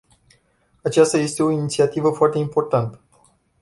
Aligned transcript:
Aceasta 0.83 1.17
este 1.17 1.43
o 1.43 1.51
inițiativă 1.51 2.09
foarte 2.11 2.37
importantă. 2.37 3.03